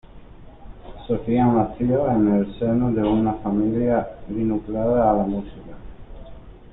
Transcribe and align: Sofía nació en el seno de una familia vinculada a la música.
Sofía 1.05 1.45
nació 1.45 2.09
en 2.09 2.33
el 2.39 2.57
seno 2.57 2.91
de 2.91 3.03
una 3.03 3.33
familia 3.35 4.17
vinculada 4.27 5.11
a 5.11 5.13
la 5.17 5.23
música. 5.25 5.75